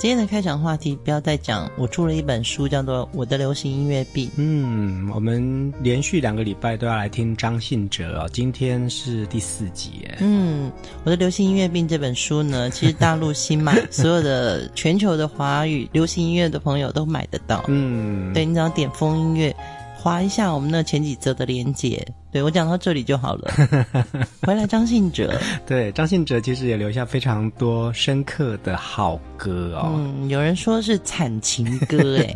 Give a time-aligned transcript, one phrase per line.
[0.00, 4.26] 今天的开场话题不要再讲，我出了一本书，叫做《我的流行音乐病》。
[4.36, 10.08] 嗯，我们连续两个礼拜都要来听张信哲哦，今天是第四集。
[10.18, 10.72] 嗯，
[11.04, 17.62] 《我的流行音乐病》这本书呢，其实大陆新买，所有的全球的华语流行音乐的朋友都买得到。
[17.68, 19.54] 嗯，对，你只要点风音乐。
[20.00, 23.52] 划一下我们那前几则的连接，对，我讲到这里就好了。
[24.40, 29.92] 回来张信哲，对，张信哲其实也留下非常多深刻的好歌哦。
[29.94, 32.34] 嗯，有人说是惨情歌， 哎，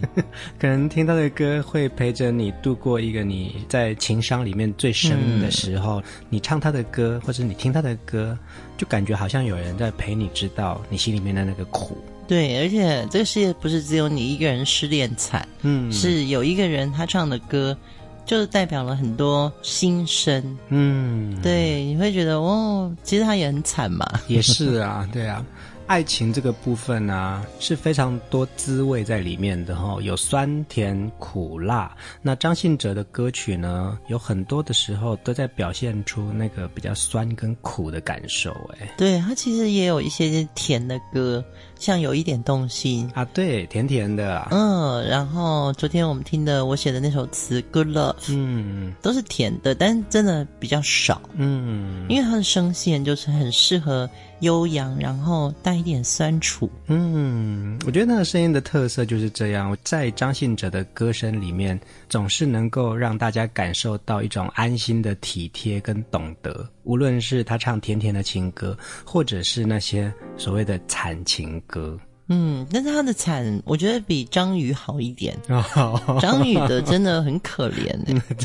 [0.60, 6.02] 可能听他的歌会陪着你度过一个你在情伤里面最深的时候。
[6.02, 8.38] 嗯、你唱他的歌，或者你听他的歌，
[8.76, 11.96] 就感觉好像有人在陪你，知道你心里面的那个苦。
[12.27, 17.77] 对，而且这个世界不是只有你一个人失恋惨，嗯，是有一个人他唱的歌，
[18.25, 25.45] 就代表了很多心声，嗯，对，你会觉得哦，其实他也很惨嘛， 也是啊，对啊。
[25.86, 31.95] 爱情这个部分呢、啊，是非常多滋味在里面的哈，有酸甜苦辣。
[32.22, 38.50] 那张信哲的歌曲呢，有很多的时候都在表现出那个比较酸跟苦的感受。
[38.80, 41.45] 哎，对，他其实也有一些甜的歌，
[41.78, 44.48] 像有一点动心啊，对，甜甜的、啊。
[44.51, 51.20] 嗯，然后昨天我们听的我写的那首词《Good Love》，嗯，都是甜的，但是真的比较少。
[51.34, 54.08] 嗯，因为他的声线就是很适合。
[54.40, 56.68] 悠扬，然后带一点酸楚。
[56.89, 61.80] 嗯，我觉得那个声音的特色就是这样，在张信哲的歌声里面，
[62.11, 66.68] 总是能够让大家感受到一种安心的体贴跟懂得。
[66.84, 71.98] 无论是他唱甜甜的情歌，或者是那些所谓的惨情歌。
[72.29, 75.36] 嗯，但是他的惨，我觉得比张宇好一点。
[76.20, 77.95] 张宇的真的很可怜，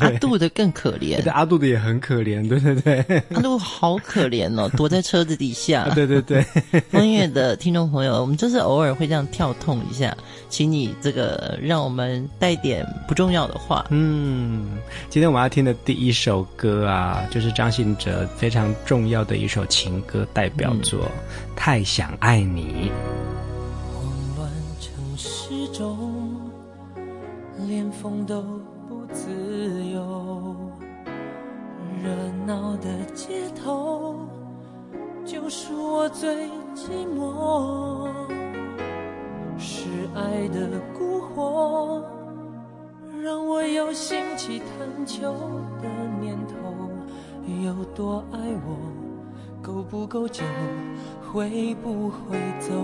[0.02, 1.30] 阿杜的更可怜。
[1.32, 3.24] 阿杜的也很可怜，对对对。
[3.34, 5.90] 阿杜好可怜哦， 躲在车子底下。
[5.96, 6.42] 对对对。
[6.90, 10.16] 疯音 乐的听众朋友，我们就是偶尔会这样跳痛一下，
[10.50, 13.86] 请你这个让我们带点不重要的话。
[13.92, 14.78] 嗯，
[15.10, 21.12] 今天我们要听的第一首歌啊，就是张信哲非常重要的一首情歌代表作《嗯、
[21.56, 22.92] 太想爱你》。
[28.30, 28.44] 都
[28.88, 29.32] 不自
[29.92, 30.56] 由，
[32.04, 32.14] 热
[32.46, 34.18] 闹的街头
[35.26, 36.46] 就是我最
[36.76, 38.08] 寂寞。
[39.58, 42.04] 是爱的蛊惑，
[43.20, 45.34] 让我有兴起探求
[45.82, 45.90] 的
[46.22, 46.54] 念头。
[47.66, 48.78] 有多爱我，
[49.60, 50.44] 够不够久，
[51.34, 52.76] 会不会走？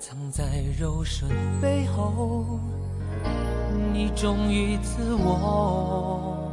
[0.00, 1.30] 藏在柔顺
[1.62, 2.58] 背后，
[3.92, 6.52] 你忠于自我，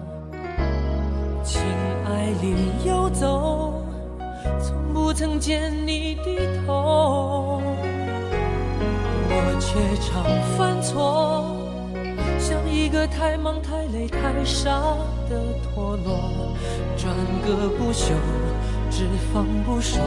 [1.43, 1.61] 情
[2.05, 3.83] 爱里游走，
[4.61, 7.61] 从不曾见你低头，
[9.29, 10.23] 我却常
[10.57, 11.55] 犯错，
[12.39, 14.69] 像一个太忙太累太傻
[15.29, 16.55] 的陀螺，
[16.97, 18.13] 转个不休，
[18.89, 19.99] 只放不收，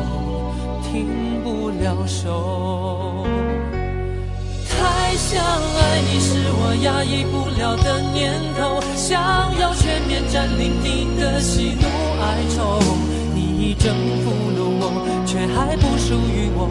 [0.83, 3.27] 停不了手。
[5.09, 8.31] 太想爱你是我压抑不了的念
[8.61, 9.19] 头，想
[9.59, 11.89] 要全面占领你的喜怒
[12.21, 12.79] 哀愁。
[13.35, 16.69] 你已征服了我，却还不属于我，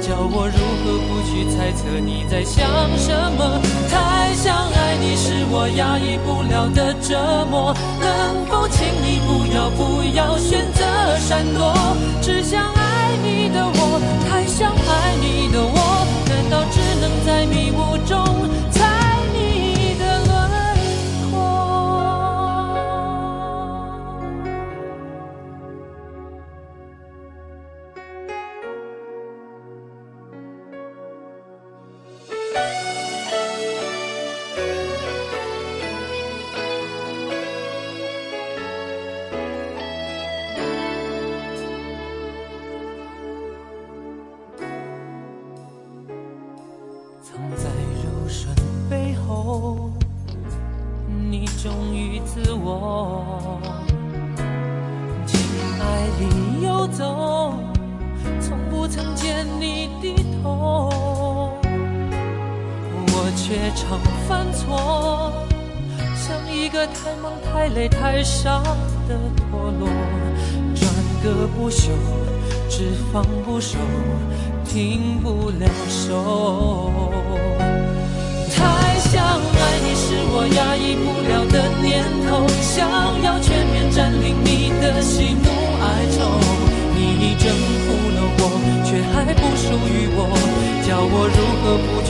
[0.00, 2.64] 叫我如何不去猜测你在想
[2.96, 3.60] 什么？
[3.92, 10.86] 太想爱你是我压抑不了的折磨，能否请你不要不要选择
[11.18, 11.74] 闪躲？
[12.22, 16.03] 只想爱你的我，太想爱你的我。
[17.24, 18.43] 在迷雾中？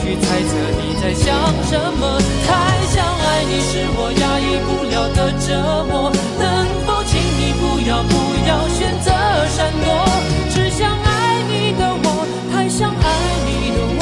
[0.05, 1.33] 去猜测你在想
[1.65, 2.21] 什么？
[2.45, 2.53] 太
[2.93, 6.45] 想爱你是我压抑不了的折磨，能
[6.85, 8.13] 否请你不要不
[8.45, 9.09] 要选择
[9.49, 10.05] 闪躲？
[10.53, 12.07] 只想爱你的我，
[12.53, 13.09] 太想爱
[13.49, 14.01] 你的我，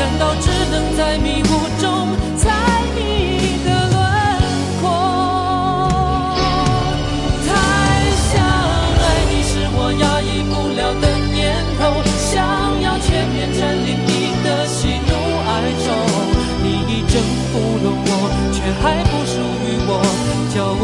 [0.00, 1.52] 难道只能在迷雾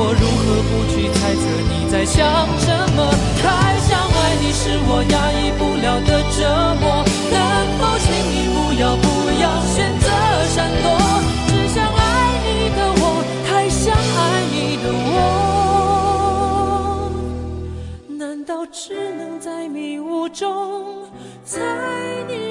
[0.01, 2.23] 我如何不去猜测你在想
[2.61, 3.11] 什么？
[3.43, 3.43] 太
[3.81, 6.39] 想爱你是我压抑不了的折
[6.81, 7.03] 磨，
[7.33, 7.37] 能
[7.79, 9.07] 否请你不要不
[9.43, 10.07] 要选择
[10.55, 10.87] 闪躲？
[11.49, 11.99] 只想爱
[12.47, 13.03] 你的我，
[13.45, 15.19] 太想爱你的我，
[18.17, 21.09] 难道只能在迷雾中
[21.45, 21.59] 猜
[22.29, 22.48] 你？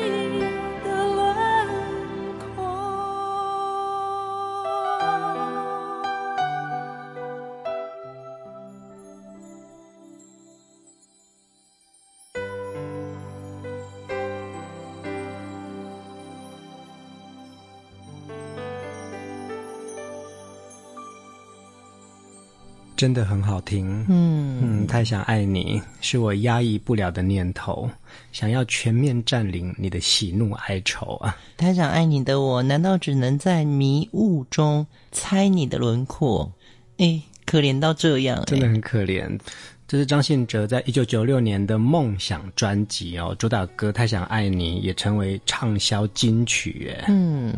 [22.97, 27.87] 真的很好听，嗯嗯，太想爱你是我压抑不了的念头，
[28.31, 31.37] 想要全面占领你的喜怒哀愁啊！
[31.55, 36.51] 太想爱你的我，难道只能在迷雾中猜你的轮廓？
[36.97, 39.39] 哎，可怜到这样，真的很可怜。
[39.87, 47.05] 这是张信哲在一九九六年的梦想专辑哦，主打歌《太想爱你》也成为畅销金曲耶。
[47.07, 47.53] 嗯，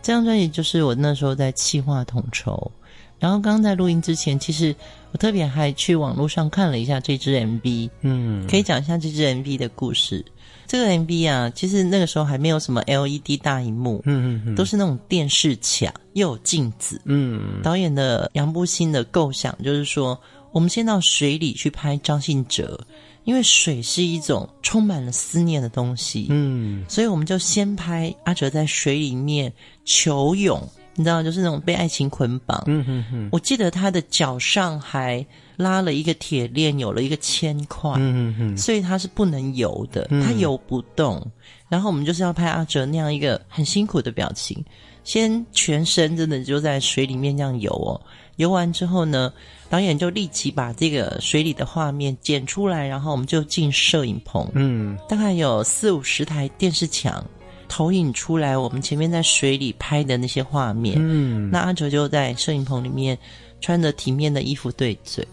[0.00, 2.72] 这张专辑就是我那时候在企划统筹。
[3.18, 4.74] 然后刚刚在录音之前，其实
[5.12, 10.24] 我特别还去网络上看了一下这支 MV，嗯，可以讲一下这支 MV 的故事。
[10.66, 20.20] 这个 MV 啊，其实那个时候还没有什么 LED 大荧幕，嗯嗯嗯，都是那种电视墙又有镜子，嗯，导演的杨步新的构想就是说，
[20.52, 22.78] 我们先到水里去拍张信哲，
[23.24, 29.50] 因为水是一种充满了思念的东西，嗯，所以我们就先拍阿哲在水里面
[29.86, 30.62] 求泳。
[30.98, 32.62] 你知道，就是那种被爱情捆绑。
[32.66, 33.28] 嗯哼哼。
[33.30, 35.24] 我记得他的脚上还
[35.56, 37.92] 拉了一个铁链，有了一个铅块。
[37.96, 38.56] 嗯哼哼。
[38.56, 41.22] 所以他是不能游的，他游不动。
[41.24, 41.32] 嗯。
[41.68, 44.64] 然后我们就是要拍阿哲那样一个很辛苦的表情，
[45.04, 48.00] 先全身真的就在水里面这样游哦。
[48.36, 49.32] 游完之后呢，
[49.68, 54.48] 导演就立即把这个水里的画面剪出来，然后我们就进摄影棚。
[54.54, 54.98] 嗯。
[55.08, 57.24] 大概有四五十台电视墙。
[57.68, 60.96] 投影出来，我们前面在水里拍的那些画面。
[60.98, 63.16] 嗯，那阿哲就在摄影棚里面
[63.60, 65.26] 穿着体面的衣服对嘴，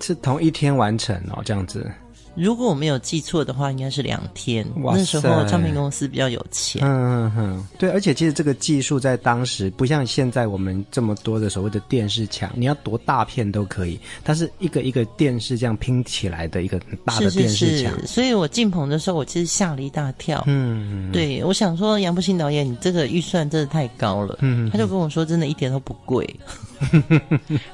[0.00, 1.90] 是同一天完成哦，这样子。
[2.34, 4.66] 如果我没有记错的话，应该是两天。
[4.82, 6.82] 哇，那时候唱片公司比较有钱。
[6.84, 13.98] 嗯嗯嗯，对，而且其实这个技术在当时不像现在我们这么多的所谓的电视墙，你要多大片都可以。
[14.24, 17.92] 它是一个一个电视这样拼起来的一个很大的电视墙。
[17.94, 20.44] 是是是，所以我进棚的时候，我其实吓了一大跳。
[20.46, 24.38] 嗯，对，我想说杨步新导演，你这个预算真的太高了。
[24.40, 26.28] 嗯，他就跟我说，真的一点都不贵。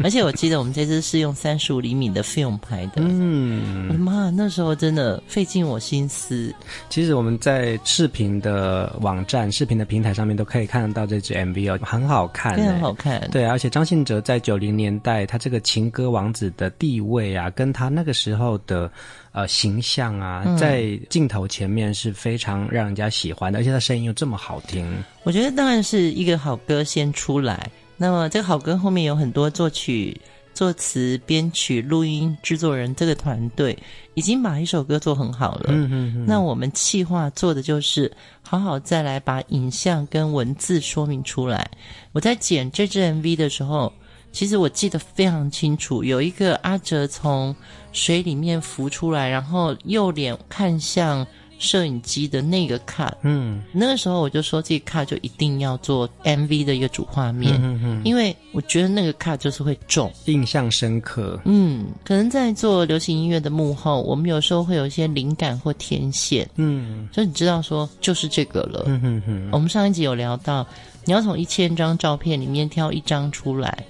[0.02, 2.94] 而且我记得我们这支是用三十五厘米的 film 拍的。
[2.96, 6.54] 嗯，我的妈，那时候真的费尽我心思。
[6.88, 13.28] 其实我们在视频的网站、视频的平台上面都可以看得到这支 MV 哦，很好看，非常好看。
[13.30, 18.90] 对，而且张信哲在九零年代他这个情歌王子的地位啊，跟他那个时候的
[19.32, 24.86] 呃形象啊，在镜头前面是非常让人家喜欢的，而且他声音又这么好听。
[25.22, 27.70] 我觉得当然是一个好歌先出来。
[27.96, 30.20] 那么这个好歌后面有很多作曲、
[30.52, 33.78] 作词、编曲、录音、制作人，这个团队
[34.14, 35.66] 已经把一首歌做很好了。
[35.68, 36.26] 嗯嗯嗯。
[36.26, 38.10] 那我们企划做的就是
[38.42, 41.70] 好好再来把影像跟文字说明出来。
[42.12, 43.92] 我在剪这支 MV 的时候，
[44.32, 47.54] 其实我记得非常清楚，有一个阿哲从
[47.92, 51.26] 水里面浮出来，然后右脸看向
[51.58, 61.40] 摄影机的那个 cut，嗯，那个时候我就说这个 cut 就一定要做 MV 的一个主画面，嗯嗯，因为我觉得那个 cut 就是会重，印象深刻。
[61.44, 68.84] 嗯，可能在做流行音乐的幕后，我们有时候会有一些灵感或天线，嗯，所以你知道说就是这个了。
[68.86, 70.66] 嗯哼哼，我们上一集有聊到，
[71.04, 73.84] 你要从一千张照片里面挑一张出来，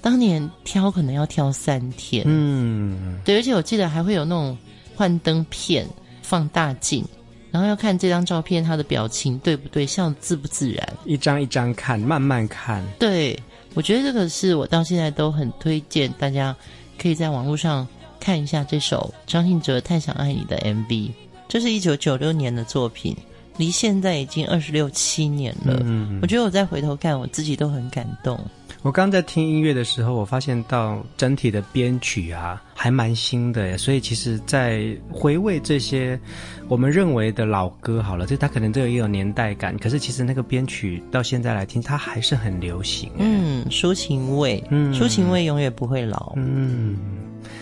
[0.00, 4.56] 当年挑可能要挑三天，嗯，对，而且我记得还会有那种
[4.96, 5.86] 幻灯片。
[6.32, 7.04] 放大镜，
[7.50, 10.92] 然后要看这张照片，他的表情对不对，笑自不自然。
[11.04, 12.82] 一张一张看，慢慢看。
[12.98, 13.38] 对，
[13.74, 16.56] 我觉得这个是我到现在都很推荐大家
[16.98, 17.86] 可以在网络上
[18.18, 21.10] 看一下这首张信哲《太想爱你》的 MV。
[21.48, 23.14] 这是一九九六年的作品，
[23.56, 25.80] 离现在已经二十六七年了。
[25.84, 28.38] 嗯，我觉得我再回头看，我自己都很感动。
[28.82, 33.78] 我刚在听音乐的时候，我发现到整体的编曲啊，还蛮新的耶。
[33.78, 36.18] 所以其实，在回味这些
[36.66, 39.78] 我们认为的老歌，好了，这它可能都有一种年代感。
[39.78, 43.08] 可是其实那个编曲到现在来听，它还是很流行。
[43.18, 46.32] 嗯，抒情味，嗯，抒情味永远不会老。
[46.34, 46.96] 嗯，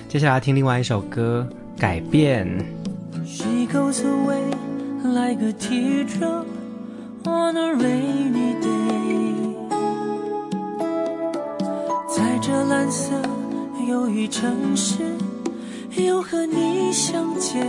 [0.09, 1.47] 接下来听另外一首歌
[1.78, 2.49] 《改变》。
[3.26, 4.54] She goes away
[5.04, 6.47] like a teardrop
[7.26, 9.35] on a rainy day.
[12.09, 13.14] 在这蓝色
[13.88, 15.16] 忧郁城市，
[15.97, 17.64] 又和你相见，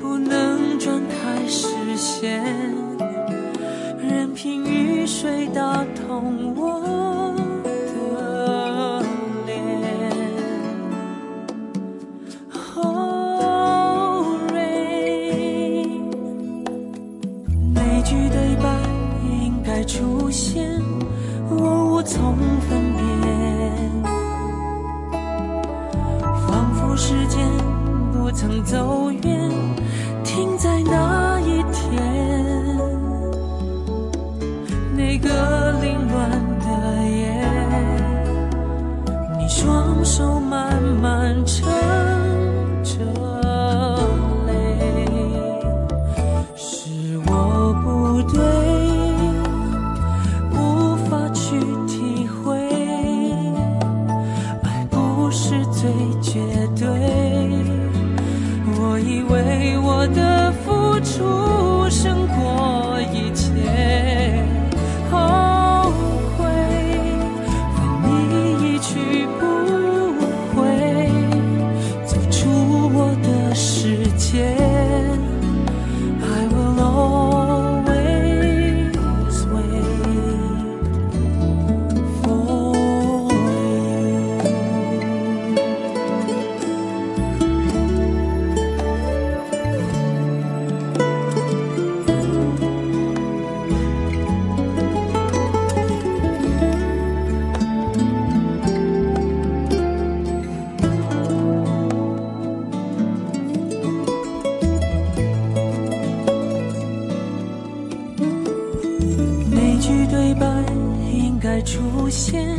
[0.00, 2.44] 不能转开视线，
[3.98, 7.25] 任凭雨水打痛我
[112.16, 112.58] 现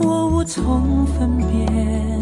[0.00, 2.12] 我无从分辨。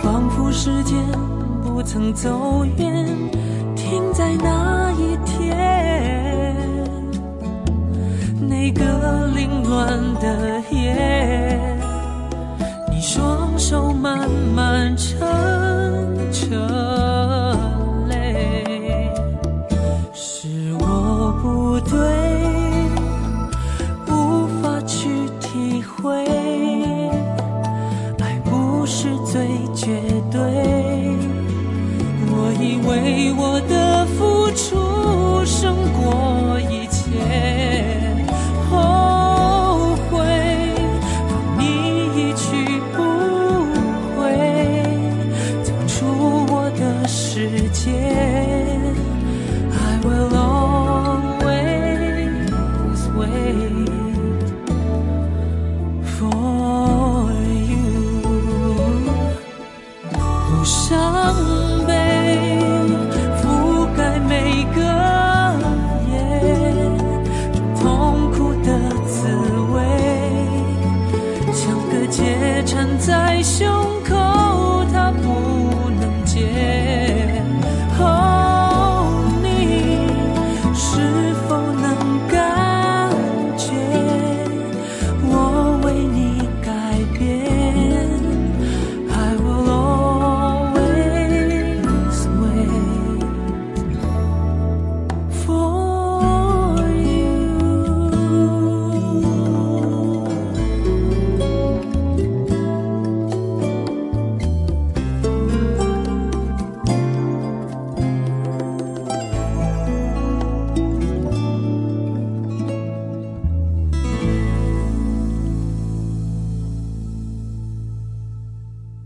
[0.00, 0.96] 仿佛时间
[1.60, 3.04] 不曾走远
[3.74, 6.56] 停在那一天
[8.40, 11.19] 那个凌乱的夜。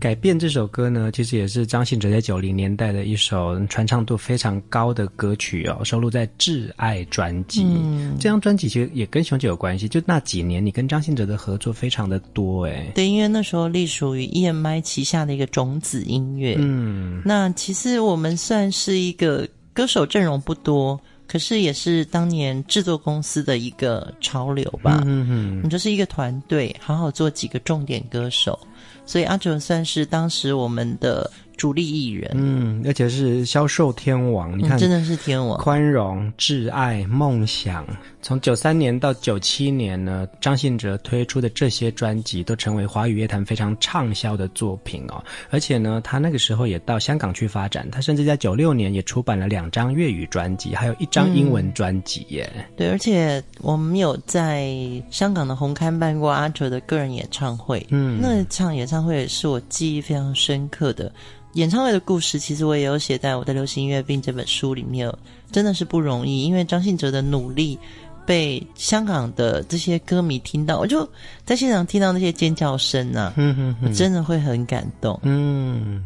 [0.05, 7.63] 改变这首歌呢，其实也是张信哲在九零年代的一首传唱度非常高的歌曲哦，收录在《挚爱》专辑。
[7.63, 12.91] 嗯，这张专辑其实也跟熊姐有关系，就那几年你跟张信哲的合作非常的多诶。
[12.93, 16.55] 对，因为那时候隶属于 EMI 旗下的一个种子音乐。
[16.59, 21.01] 嗯，那其实我们算是一个歌手阵容不多。
[21.27, 28.59] 可是也是当年制作公司的一个潮流吧，嗯嗯，你就是一个团队，好好做几个重点歌手，
[29.05, 31.31] 所以阿哲算是当时我们的。
[31.57, 35.57] 主力艺人，嗯，而且是销售天王，你看，嗯、真的是天王。
[35.59, 37.85] 宽容、挚爱、梦想，
[38.21, 45.23] 从九三年到九七年呢，张信哲推出的这些专辑都成为华语乐坛非常畅销的作品哦。
[45.49, 52.49] 而且呢，他那个时候也到香港去发展，他甚至在九六年也出版了两张粤语专辑，还有一张英文专辑耶。
[52.55, 54.73] 嗯、对，而且我们有在
[55.09, 61.11] 香港的红磡办过阿哲的个人演唱会，嗯，那场演唱会也是我记忆非常深刻的。
[61.55, 65.11] 演唱会的故事，其实我也有写在我的《流行音乐病》这本书里面，
[65.51, 66.43] 真的是不容易。
[66.43, 67.79] 因为张信哲的努力
[68.25, 71.09] 被香港的这些歌迷听到，我就
[71.45, 75.17] 在现场听到那些尖叫声啊，嗯哼哼，真的会很感动。
[75.23, 76.03] 嗯。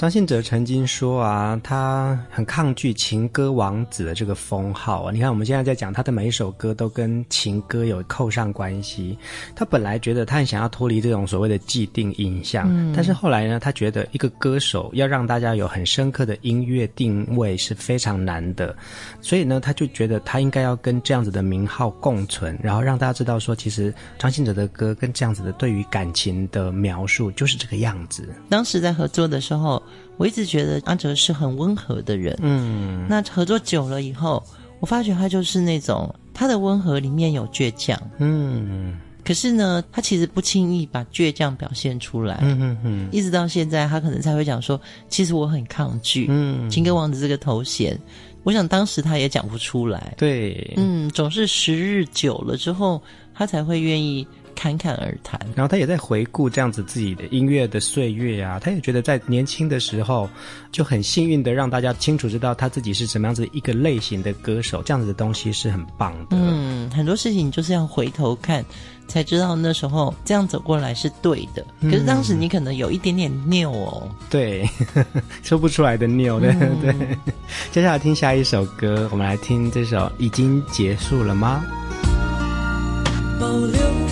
[0.00, 5.12] 张信哲曾经说啊，他很抗拒情歌王子的这个封号啊。
[5.12, 9.18] 你看，我们现在在讲他的每一首歌都跟情歌有扣上关系。
[9.54, 18.74] 他本来觉得他很想要脱离这种所谓的既定印象，嗯，但是后来呢，他觉得一个歌手要让大家有很深刻的音乐定位是非常难的，
[19.20, 28.26] 所以呢，他就觉得他应该要跟这样子的名号共存，然后让大家知道说，其实张信哲的歌跟这样子的对于感情的描述就是这个样子。
[28.48, 29.82] 当时在合作的时候。
[30.20, 34.44] 我一直觉得阿哲是很温和的人，嗯，那合作久了以后，
[34.78, 44.78] 我发觉他就是那种他的温和里面有倔强，嗯，可是呢，他其实不轻易把倔强表现出来，嗯嗯嗯，一直到现在，他可能才会讲说，
[45.08, 47.98] 其实我很抗拒，嗯，情歌王子这个头衔，
[48.42, 53.00] 我想当时他也讲不出来，对，嗯，总是时日久了之后，
[53.32, 54.26] 他才会愿意。
[54.60, 60.28] 侃侃而谈，然后他也在回顾这样子自己的音乐的岁月啊，他也觉得在年轻的时候
[60.70, 66.36] 就很幸运的让大家清楚知道他自己是什么样子一个类型的歌手，这样子的东西是很棒的。
[66.36, 68.62] 嗯，很多事情就是要回头看
[69.08, 74.68] 才知道那时候这样走过来是对的，可是当时你可能有一点点拗哦，嗯、对，
[75.42, 76.94] 说不出来的拗，对、嗯、对。
[77.72, 81.64] 接下来听下一首歌，我们来听这首《已经结束了吗》。
[83.40, 84.09] 保留。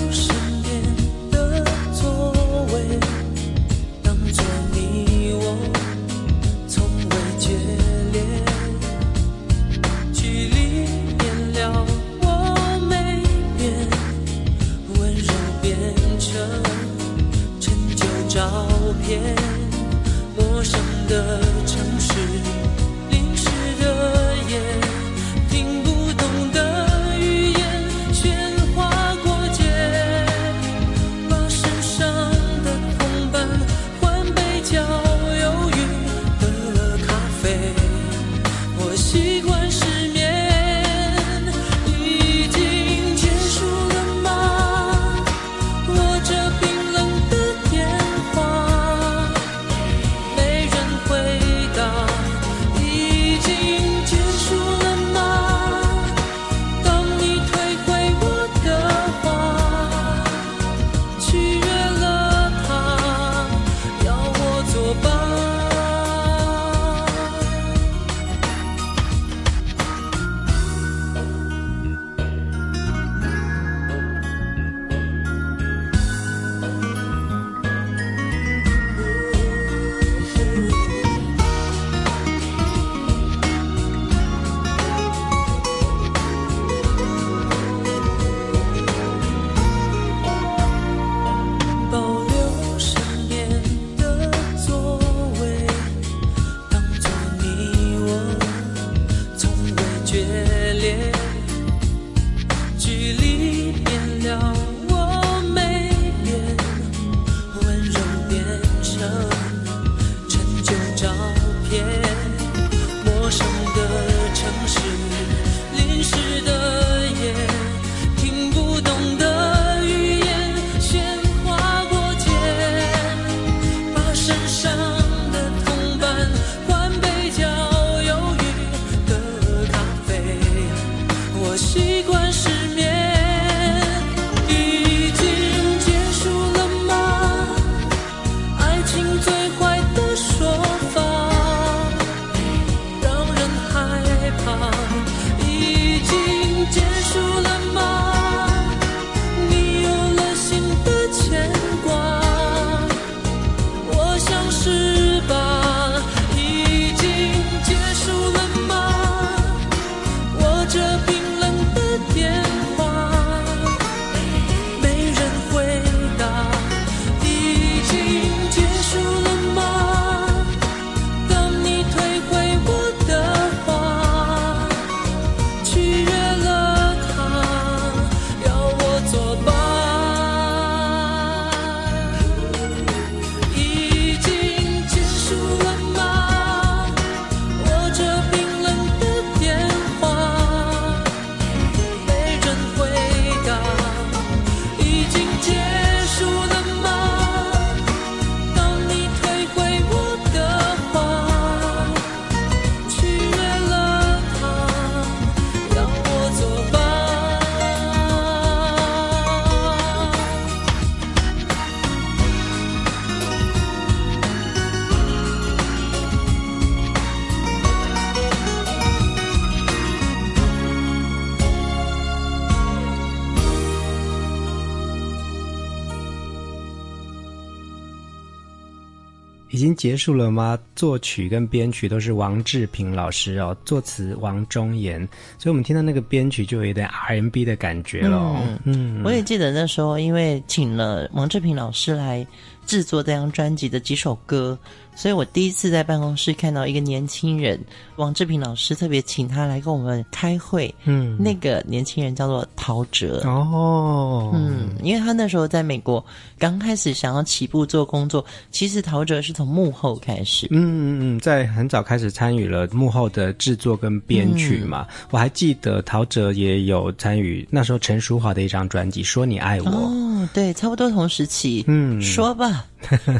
[229.78, 230.58] 结束了吗？
[230.74, 234.98] 作曲跟编曲都是王志平老师哦，作词王中岩，
[235.38, 238.18] 所以我们听到那个编曲就有一点 R&B 的感觉了。
[238.42, 242.26] 嗯，嗯，我也记得那时候，因为请了王志平老师来
[242.68, 244.56] 制作这张专辑的几首歌。
[244.94, 247.56] 所以我第一次在办公室看到一个年轻人，
[247.94, 250.74] 王志平老师特别请他来跟我们开会。
[250.86, 253.20] 嗯，那个年轻人叫做陶喆。
[253.24, 256.04] 哦，嗯，因为他那时候在美国
[256.36, 260.48] 刚开始想要起步做工作，其实陶喆是从幕后开始。
[260.50, 264.84] 嗯嗯嗯，在很早开始参与了幕后的制作跟编曲嘛。
[264.90, 269.66] 嗯、我还记得陶喆也有参与那时候陈淑桦的一张专辑《说你爱我》。
[269.70, 271.64] 哦，对，差不多同时期。
[271.68, 272.57] 嗯，说吧。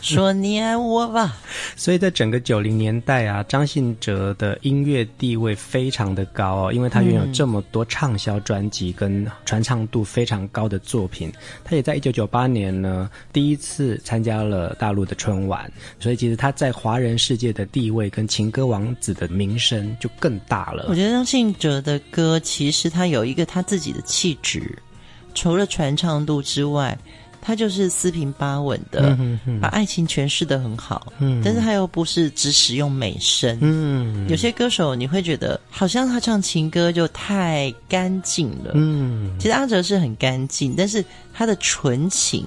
[0.03, 1.37] 说你爱我吧。
[1.77, 11.33] 所以在整个九零年代啊，张信哲的音乐地位非常的高哦，因为他拥有这么多畅销专辑跟传唱度非常高的作品。
[11.65, 15.71] 他也在一九九八年呢，第一次参加了大陆的春晚，
[16.01, 20.87] 所以其实他在华人世界的地位跟情歌王子的名声就更大了。
[20.89, 24.79] 我觉得张信哲的歌其实他有一个他自己的气质，
[25.35, 26.97] 除了传唱度之外。
[27.49, 42.45] 他就是四平八稳的，嗯、哼哼把爱情诠释的很好，嗯，但是他又不是只使用美声，嗯，有些歌手你会觉得好像他唱情歌就太干净了，嗯，其实阿哲是很干净，但是他的纯情，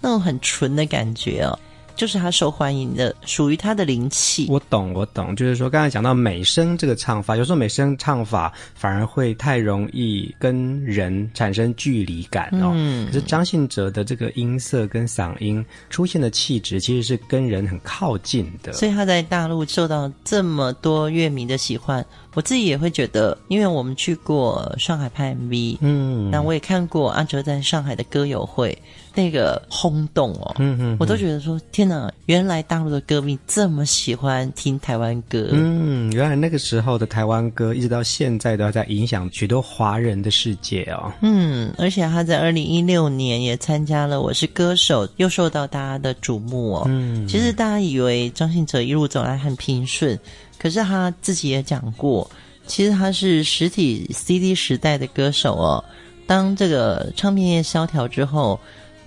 [0.00, 1.58] 那种很纯的感觉哦。
[1.96, 4.46] 就是他受欢迎的，属于他的灵气。
[4.48, 5.34] 我懂，我懂。
[5.36, 12.72] 就是说，刚才讲到美声这个唱法，有时候美声唱法反而会太容易跟人产生距离感哦。
[12.74, 13.06] 嗯。
[13.06, 18.72] 可是张信哲的这个音色跟嗓音出现的气质，其实是跟人很靠近的。
[18.72, 22.04] 所以他在大陆受到这么多乐迷的喜欢。
[22.34, 28.76] 我自己也会觉得，因为我们去过上海拍 MV，嗯，那我也看过阿哲在上海的歌友会，
[29.14, 50.18] 那个轰动哦，嗯嗯，我都觉得说天哪，原来大陆的歌迷这么喜欢听台湾歌，嗯，原来那个时候的台湾歌一直到现在都在影响许多华人的世界哦，嗯，而且他在二零一六年也参加了《我是歌手》，又受到大家的瞩目哦，嗯，其实大家以为张信哲一路走来很平顺。
[50.58, 52.30] 可是他自己也讲过，
[52.68, 55.84] 其实他是实体 CD 时代的歌手哦。
[56.24, 58.58] 当这个唱片业萧条之后，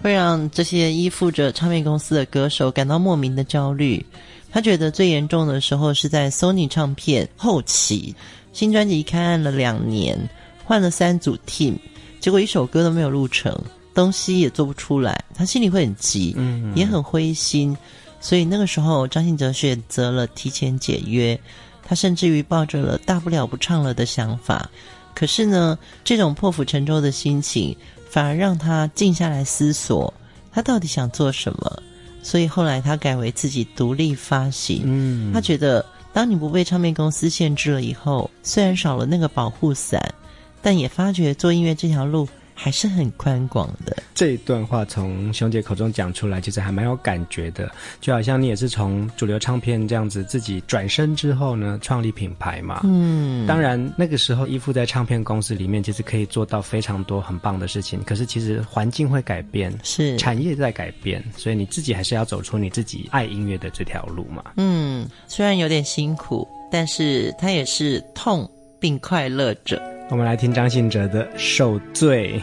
[0.05, 4.05] 会让这些依附着唱片公司的歌手感到莫名的焦虑。
[4.51, 8.13] 他觉得最严重的时候是在 Sony 唱片后期，
[8.53, 10.15] 新专辑开案了两年，
[10.63, 11.73] 换了三组 team，
[12.19, 13.59] 结果一首歌都没有录成，
[13.95, 17.75] 东西也做不出来，他心里会很急，嗯，也很灰心。
[18.21, 21.35] 所以那个时候，张信哲选择了提前解约，
[21.83, 24.69] 他甚至于抱着了大不了不唱了的想法。
[25.15, 27.75] 可是呢，这种破釜沉舟的心情，
[28.15, 30.13] 反而让他静下来思索，
[30.49, 31.83] 他到底想做什么。
[32.23, 34.83] 所以后来他改为自己独立发行。
[34.85, 40.01] 嗯，他觉得，当你不被唱片公司限制了以后，虽然少了那个保护伞，
[40.61, 42.25] 但也发觉做音乐这条路。
[42.55, 43.95] 还是很宽广的。
[44.15, 47.69] 这一段话从熊姐口中讲出来，其实还蛮有感觉的。
[47.99, 52.81] 就好像你也是从主流唱片这样子自己转身之后呢，创立品牌嘛。
[52.85, 58.01] 嗯，当然那个时候依附在唱片公司里面，其实可以做到非常多很棒的事情。
[58.03, 64.41] 可是其实环境会改变，是产业在改变，所以你自己还是要走出你自己爱音乐的这条路嘛。
[64.55, 69.94] 嗯，虽然有点辛苦，但是它也是痛并快乐着。
[70.09, 72.39] 我们来听张信哲的《受罪》。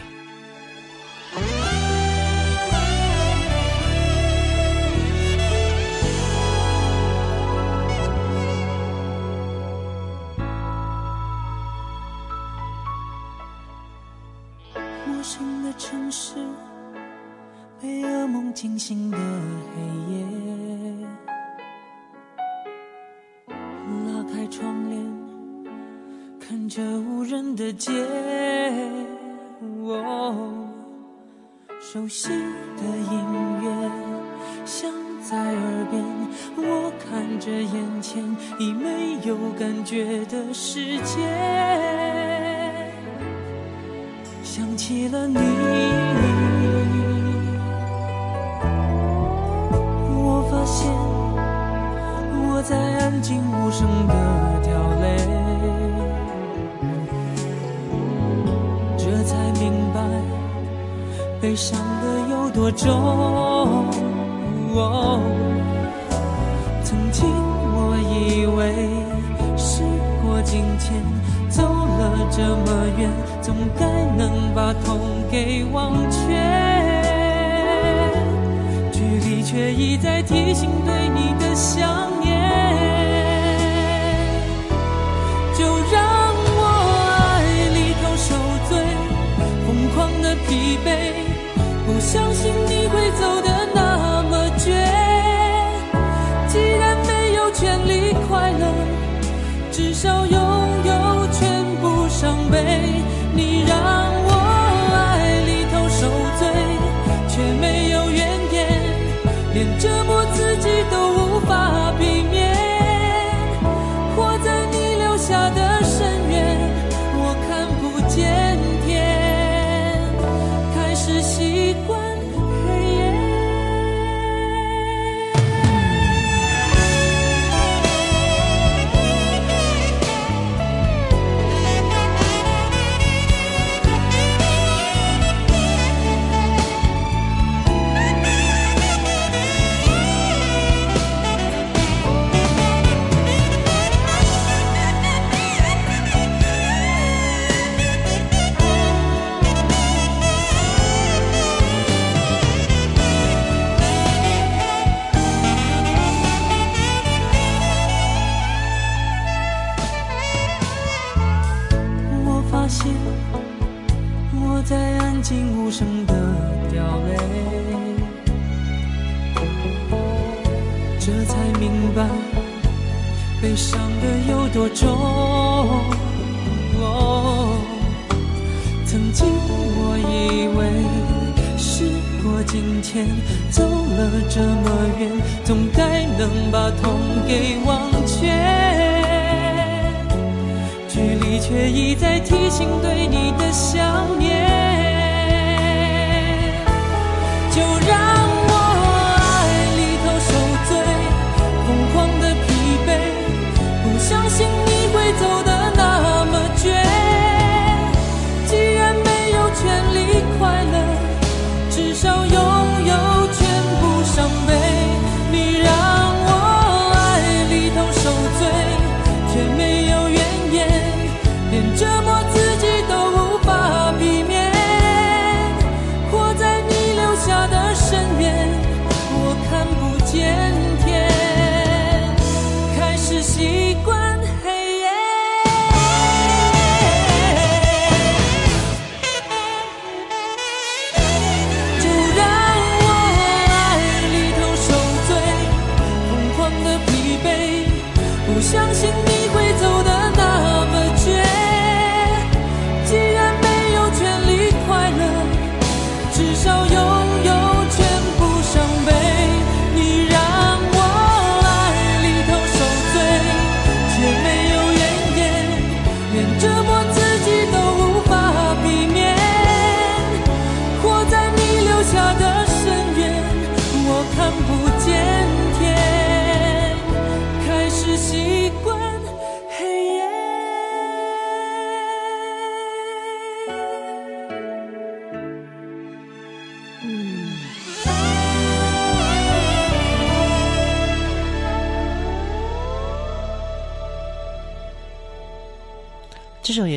[53.73, 54.13] 声的
[54.61, 54.69] 掉
[55.01, 55.03] 泪。
[58.95, 59.99] 这才明白
[61.41, 62.87] 悲伤的有多重？
[66.83, 67.25] 曾经
[67.75, 68.59] 我以为
[69.57, 69.81] 时
[70.21, 70.93] 过境迁，
[71.49, 72.65] 走了这么
[72.99, 73.09] 远，
[73.41, 74.99] 总该能把痛
[75.31, 76.19] 给忘却。
[78.91, 81.43] 距离却一再提醒，对你的。
[81.83, 82.12] 吧，
[90.73, 91.13] 一辈
[91.85, 93.52] 不相信你会走的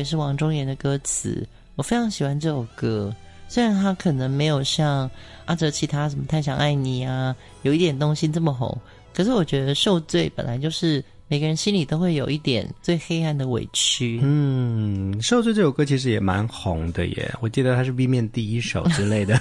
[0.07, 3.13] 是王中言的歌词，我非常喜欢这首歌。
[3.49, 5.09] 虽然他可能没有像
[5.45, 8.75] 阿哲其他什么太想爱你啊，有一点东西这么红，
[9.13, 11.03] 可是我觉得受罪本来就是。
[11.29, 14.19] 每个人心里都会有一点最黑暗的委屈。
[14.23, 19.39] 嗯，《受罪》这首歌其实也蛮红的耶，我记得它是 B 面第一首之类的，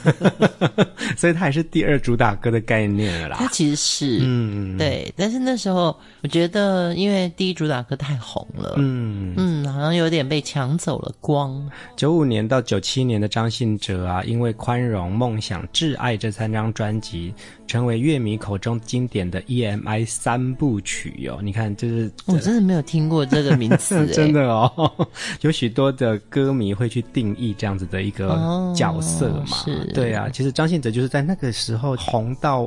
[1.17, 3.37] 所以它也是第二主打歌的概念了啦。
[3.39, 5.13] 它其实是，嗯，对。
[5.17, 11.71] 但是那时候我觉得，因为第一主打歌太红了，嗯嗯，好像有点被抢走了光。
[11.97, 17.33] 九五年到九七年的张信哲啊，因为《宽容》、《梦想》、《挚爱》这三张专辑，
[17.67, 21.39] 成为乐迷口中经典的 EMI 三部曲哟。
[21.43, 21.67] 你看。
[21.77, 24.91] 就是我真的没有听过这个名词， 真的哦，
[25.43, 28.29] 有许多的歌迷会去定义这样子的一个
[28.75, 29.59] 角色嘛？
[29.93, 30.29] 对啊。
[30.33, 32.63] 其实张信哲就是在那个时候红到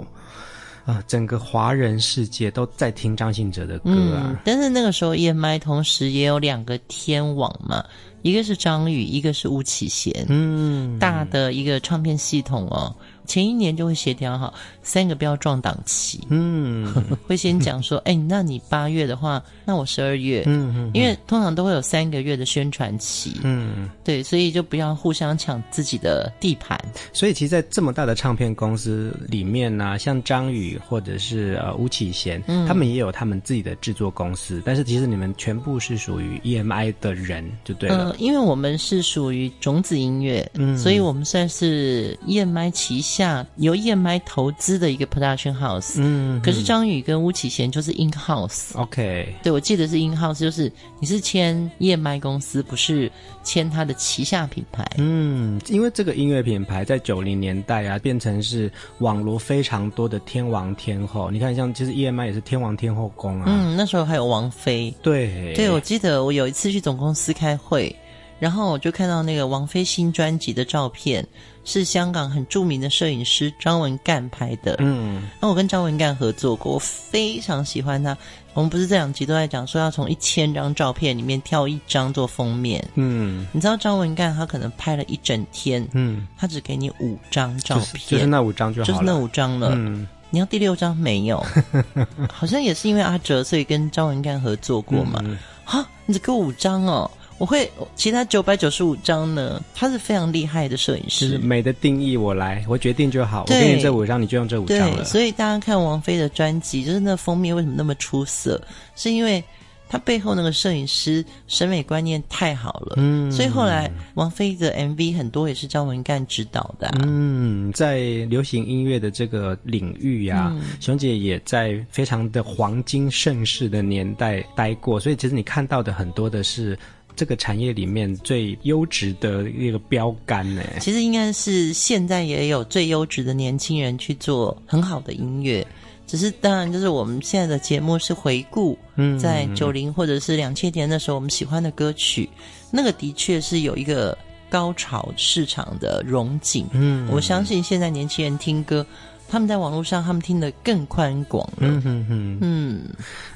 [0.85, 4.37] 啊、呃，整个华人世界都在听张信哲的歌啊、嗯。
[4.45, 7.83] 但是那个时候 EMI 同时也有两个天王嘛，
[8.21, 12.95] 一个是张宇，一个是巫启贤，嗯，大的一个唱片系统哦。
[13.29, 16.91] 前一年就会协调好三个不要撞档期，嗯，
[17.27, 26.75] 会先讲说，哎、欸，那你八月的话，那我十二月，嗯嗯，因为通常都会有三个月的宣传期，嗯，对，所以就不要互相抢自己的地盘。
[27.13, 38.09] 所以其实，在这么大的唱片公司里面呢、啊，像张宇或者是呃吴启贤，嗯，他们也有他们自己的制作公司，但是其实你们全部是属于 EMI 的人，就对了。
[38.09, 43.18] 呃，因为我们是属于种子音乐，嗯，所以我们算是 EMI 旗下。
[43.19, 53.11] 下由 EMI 投资的一个 production house，嗯，可是张宇跟巫启贤就是 in house，OK，对，我记得是 in house，就是你是签 EMI 公司，不是
[53.43, 67.93] 签他的旗下品牌，嗯，因为这个音乐品牌在九零年代啊，变成是网罗非常多的天王天后，你看像其实 EMI 也是天王天后宫啊，嗯，那时候还有王菲，对，对，我记得我有一次去总公司开会，
[68.39, 71.25] 然后我就看到那个王菲新专辑的照片。
[71.65, 74.75] 是香港很著名的摄影师张文干拍的。
[74.79, 78.17] 嗯，那我跟张文干合作过，我非常喜欢他。
[78.55, 82.83] 我们不是这两集都在讲说要从一千张照片里面挑一张做封面。
[82.95, 89.69] 嗯，你知道张文干他可能拍了一整天，嗯，他只给你五张照片，就是，就是那五张就好了，就是那五张了。
[89.75, 91.45] 嗯，你要第六张没有？
[92.33, 95.21] 好像也是因为阿哲，所以跟张文干合作过嘛。
[95.63, 97.11] 哈、嗯，你只给我五张哦。
[97.39, 99.59] 我会其他九百九十五张呢？
[99.73, 101.27] 他是非常厉害的摄影师。
[101.27, 103.45] 就是美的定义我来，我决定就好。
[103.47, 104.97] 我给你这五张，你就用这五张了。
[104.97, 108.61] 对，所以大家看王菲的专辑，就是那封面为什么那么出色？
[108.95, 109.43] 是因为
[109.87, 117.97] 他背后那个摄影师审美观念太好了，嗯，所以后来王菲的 MV 很多也是张文干指导的，啊，嗯，在
[118.29, 126.77] 流行音乐的这个领域呀，啊，嗯，熊姐也在非常的黄金盛世的年代待过，所以其实你看到的很多的是
[127.19, 130.63] 这个产业里面最优质的一个标杆呢。
[130.79, 135.67] 其实应该是现在也有最优质的年轻人去做很好的音乐。
[136.07, 138.77] 只是当然，就是我们现在的节目是回顾，
[139.21, 142.29] 在九零或者是两千年的时候，我们喜欢的歌曲，
[142.71, 144.17] 那个的确是有一个
[144.49, 146.65] 高潮市场的荣景。
[146.71, 148.85] 嗯，我相信现在年轻人听歌。
[149.29, 151.59] 他们在网络上，他们听得更宽广了。
[151.59, 152.81] 嗯哼哼，嗯，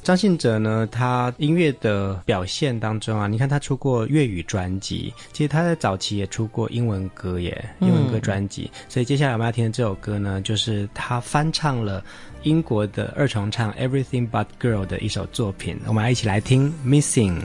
[0.02, 8.70] 张信哲呢，他音乐的表现当中啊，你看他出过粤语专辑，其实他在早期也出过英文歌耶，英文歌专辑。
[8.74, 12.04] 嗯、所以接下来我们要听的这首歌呢，就是他翻唱了
[12.41, 15.80] 英国的二重唱《Everything But Girl》的一首作品。
[15.86, 17.39] 我们来一起来听《Missing》。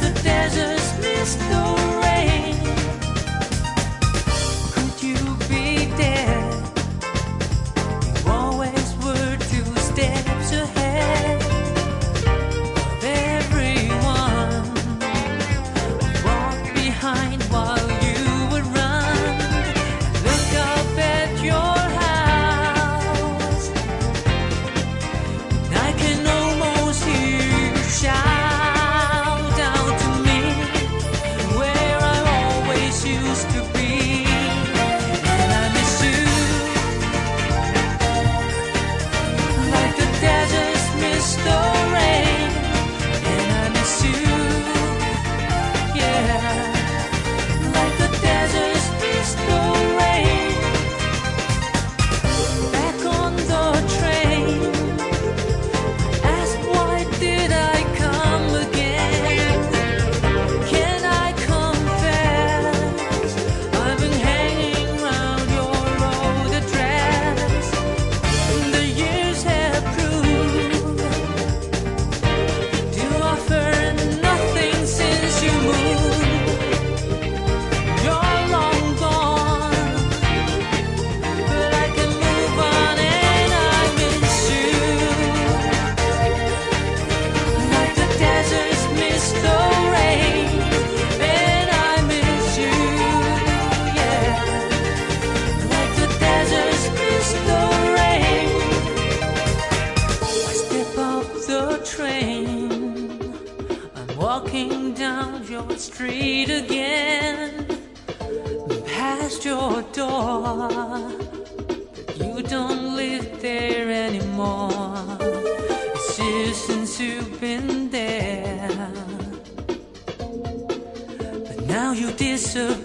[0.00, 0.69] the desert.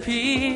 [0.06, 0.55] peace.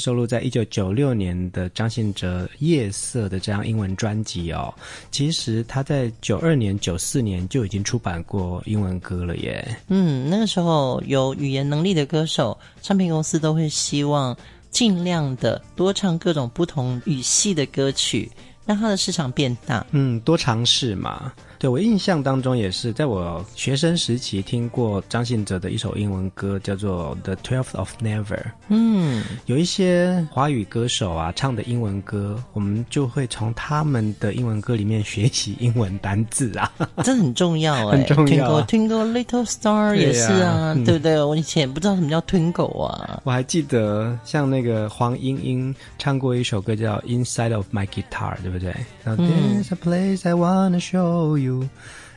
[0.00, 4.74] 收录在一九九六年的张信哲《夜色》的这张英文专辑哦。
[5.12, 9.76] 其实他在九二年、九四年就已经出版过英文歌了耶。
[9.88, 14.36] 嗯，那个时候有语言能力的歌手，唱片公司都会希望
[14.70, 18.30] 尽量的多唱各种不同语系的歌曲，
[18.64, 19.86] 让他的市场变大。
[19.90, 21.32] 嗯，多尝试嘛。
[21.60, 28.24] 对，我印象当中也是，在我学生时期听过张信哲的一首英文歌，叫做《The Twelfth of Never》。
[28.68, 36.72] 嗯，有一些华语歌手啊唱的英文歌，我们就会从他们的英文歌里面学习英文单字啊，
[37.04, 38.66] 这很重要哎，很重要啊。
[38.66, 41.22] Twinkle Twinkle Little Star 也是啊，对，不对？
[41.22, 43.20] 我以前也不知道什么叫 Twinkle 啊。
[43.22, 48.74] 我还记得像那个黄莺莺唱过一首歌叫《Inside of My Guitar》，对不对？
[49.04, 49.62] 嗯。
[49.62, 51.49] There's a place I wanna show you。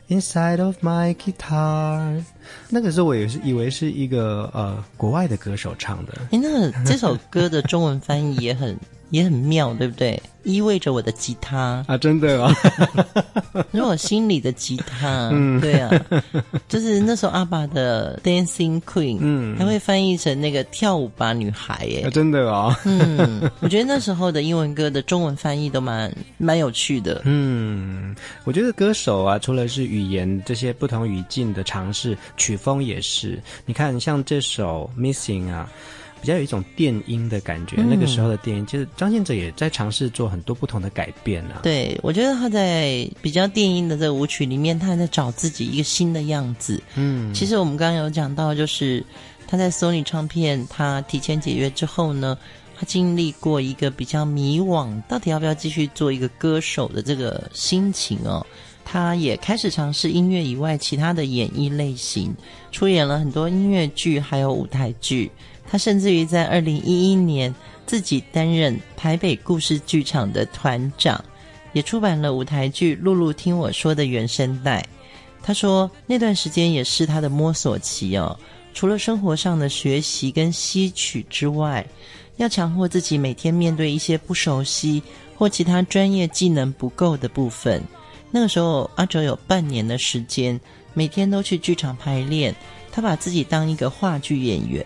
[0.10, 2.22] Inside of my guitar，
[2.70, 6.14] 那个时候我也是以为是一个呃国外的歌手唱的。
[6.30, 8.78] 哎，那个这首歌的中文翻译也很
[9.10, 10.22] 也很妙，对不对？
[10.44, 11.86] 依偎着我的吉他。
[11.88, 12.54] 啊，真的哦，
[13.72, 15.90] 是我心里的吉他，嗯，对啊，
[16.68, 35.70] 就是那时候阿爸的 Dancing Queen，嗯，还会翻译成那个跳舞吧女孩，耶，啊，真的哦，嗯，我觉得那时候的英文歌的中文翻译都蛮蛮有趣的，嗯，我觉得歌手啊，除了是语言这些不同语境的尝试，曲风也是，你看像这首 Missing 啊。
[36.24, 41.60] 比较有一种电音的感觉，嗯、那个时候的电音，其实张信哲也在尝试做很多不同的改变啊。
[41.64, 46.82] 对，我觉得他在比较电音的这个舞曲里面，他还在找自己一个新的样子。
[46.96, 49.06] 嗯，其实我们刚刚有讲到，就是
[49.46, 52.38] 他在 Sony 唱片他提前解约之后呢，
[52.74, 58.46] 他经历过一个比较迷惘，到底要不要继续做一个歌手的这个心情哦。
[58.86, 62.34] 他也开始尝试音乐以外其他的演艺类型，
[62.72, 65.30] 出演了很多音乐剧，还有舞台剧。
[65.74, 67.52] 他甚至于在二零一一年
[67.88, 71.26] 自己担任台北故事剧场的团长，
[71.72, 74.86] 也出版了舞台剧《露露听我说》的原声带。
[75.42, 78.38] 他说那段时间也是他的摸索期哦，
[78.76, 81.84] 除了生活上的学习跟吸取之外，
[82.38, 85.02] 要强迫自己每天面对一些不熟悉
[85.36, 87.82] 或其他专业技能不够的部分。
[88.30, 90.62] 那个时候，阿哲有半年的时间，
[90.94, 92.54] 每天都去剧场排练，
[92.92, 94.86] 他把自己当一个话剧演员。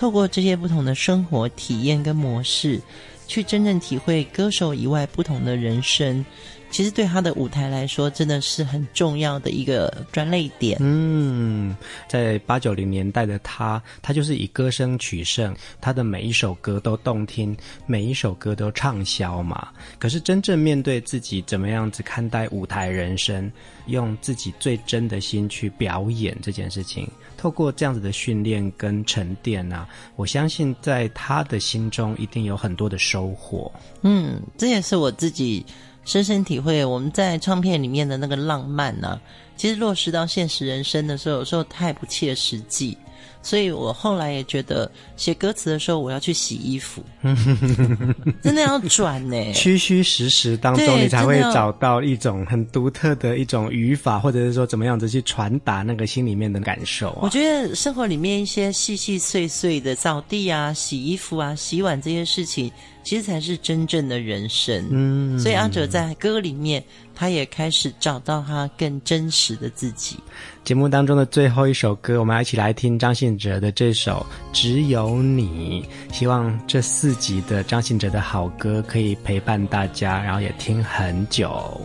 [0.00, 2.80] 透过这些不同的生活体验跟模式，
[3.26, 6.24] 去真正体会歌手以外不同的人生，
[6.70, 10.78] 其实对他的舞台来说，真的是很重要的一个专类点。
[10.80, 11.76] 嗯，
[12.08, 17.56] 在八九零年代的他，他就是以歌声取胜，他的每一首歌都动听，
[17.86, 19.68] 每一首歌都畅销嘛。
[19.98, 23.50] 可是真正面对自己怎么样子看待舞台人生，
[23.86, 27.10] 用自己最真的心去表演这件事情。
[27.36, 33.72] 透过这样子的训练跟沉淀啊，我相信在他的心中一定有很多的收获。
[34.02, 35.64] 嗯，这也是我自己
[36.10, 36.84] 深深体会。
[36.84, 39.20] 我们在唱片里面的那个浪漫呢、啊，
[39.56, 42.98] 其实落实到现实人生的时候，有时候太不切实际。
[43.42, 47.02] 所以我后来也觉得写歌词的时候，我要去洗衣服，
[48.42, 49.36] 真的要转呢。
[49.54, 57.20] 虚虚实实当中，你才会找到一种很独特的一种语法，或者是说怎么样子去传达那个心里面的感受啊。
[57.22, 62.70] 我觉得生活里面一些细细碎碎的扫地啊、洗衣服啊、洗碗这些事情，
[63.02, 64.86] 其实才是真正的人生。
[64.90, 66.82] 嗯，所以阿哲在歌里面，
[67.14, 70.16] 他也开始找到他更真实的自己。
[70.64, 75.84] 节目当中的最后一首歌，我们要一起来听张信哲的这首《只有你》。
[76.14, 81.80] 希望这四集的张信哲的好歌可以陪伴大家，然后也听很久。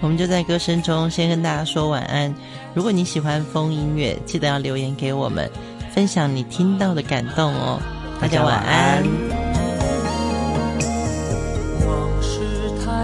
[0.00, 2.34] 我们就在歌声中先跟大家说晚安。
[2.72, 5.50] 如果你喜欢风音乐，记得要留言给我们，
[5.92, 7.78] 分享你听到的感动哦。
[8.20, 9.49] 大家晚安。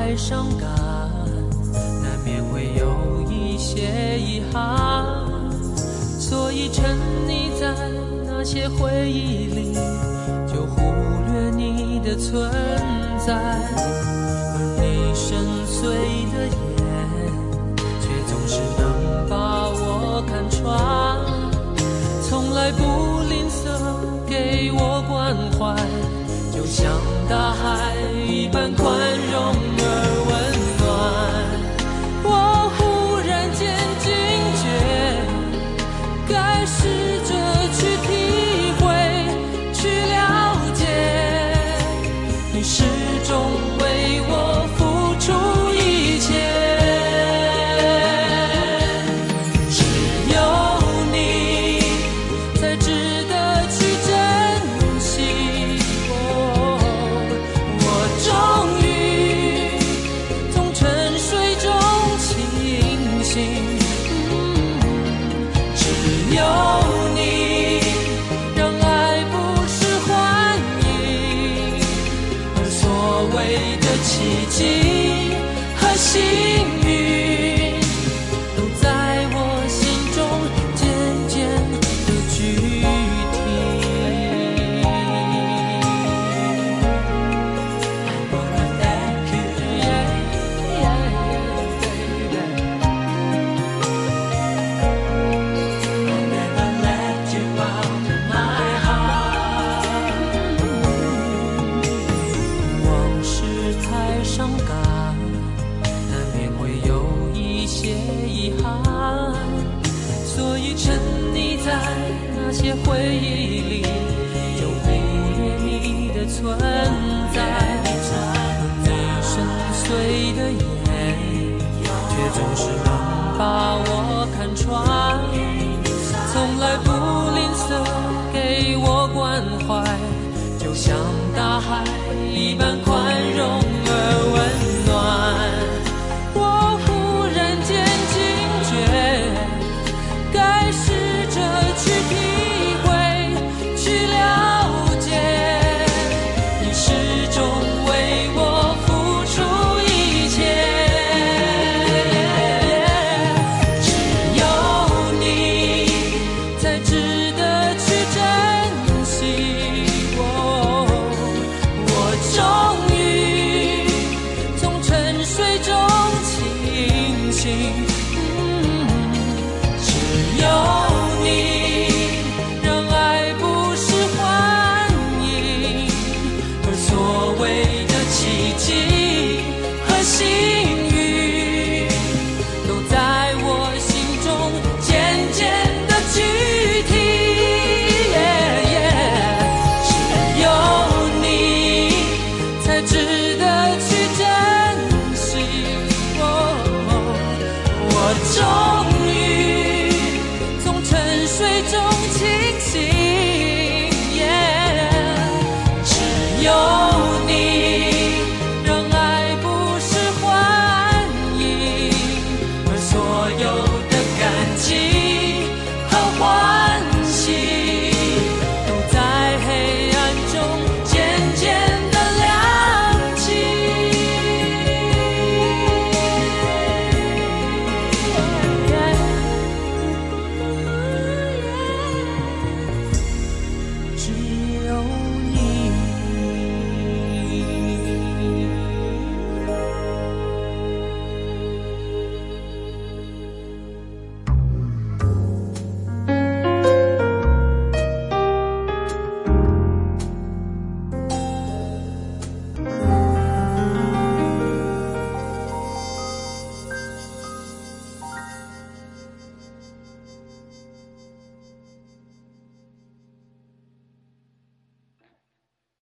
[0.07, 0.69] 太伤感，
[2.01, 5.05] 难免会有一些遗憾。
[5.77, 6.97] 所以沉
[7.27, 7.75] 溺在
[8.25, 9.75] 那些回忆里，
[10.47, 10.81] 就忽
[11.27, 12.49] 略你的存
[13.19, 13.35] 在。
[13.35, 15.83] 而你深邃
[16.31, 16.55] 的眼，
[18.01, 20.63] 却总是能把我看穿。
[22.23, 23.67] 从来不吝啬
[24.25, 25.75] 给我关怀，
[26.55, 26.93] 就像
[27.29, 27.93] 大海
[28.29, 28.73] 一般